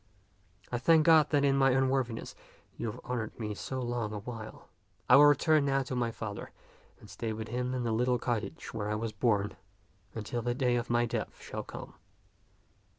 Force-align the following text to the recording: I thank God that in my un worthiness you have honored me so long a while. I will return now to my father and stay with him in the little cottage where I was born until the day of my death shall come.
I 0.71 0.79
thank 0.79 1.05
God 1.05 1.29
that 1.29 1.45
in 1.45 1.55
my 1.55 1.75
un 1.77 1.87
worthiness 1.87 2.33
you 2.75 2.87
have 2.91 2.99
honored 3.03 3.39
me 3.39 3.53
so 3.53 3.79
long 3.79 4.11
a 4.13 4.17
while. 4.17 4.67
I 5.07 5.15
will 5.15 5.27
return 5.27 5.65
now 5.65 5.83
to 5.83 5.95
my 5.95 6.09
father 6.09 6.49
and 6.99 7.07
stay 7.07 7.33
with 7.33 7.49
him 7.49 7.75
in 7.75 7.83
the 7.83 7.91
little 7.91 8.17
cottage 8.17 8.73
where 8.73 8.89
I 8.89 8.95
was 8.95 9.11
born 9.13 9.57
until 10.15 10.41
the 10.41 10.55
day 10.55 10.75
of 10.75 10.89
my 10.89 11.05
death 11.05 11.39
shall 11.39 11.61
come. 11.61 11.93